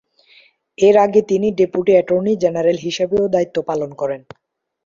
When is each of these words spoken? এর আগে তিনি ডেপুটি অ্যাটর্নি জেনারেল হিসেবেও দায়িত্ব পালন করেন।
এর 0.77 0.95
আগে 1.05 1.21
তিনি 1.29 1.47
ডেপুটি 1.59 1.91
অ্যাটর্নি 1.95 2.33
জেনারেল 2.43 2.77
হিসেবেও 2.85 3.25
দায়িত্ব 3.33 3.57
পালন 3.69 3.89
করেন। 4.01 4.21